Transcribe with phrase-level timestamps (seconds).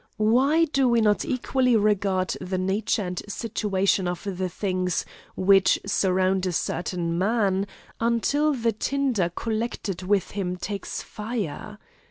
[0.17, 6.47] Why do we not equally regard the nature and situation of the things which surround
[6.47, 7.67] a certain man,
[7.99, 11.77] until the tinder collected within him takes fire?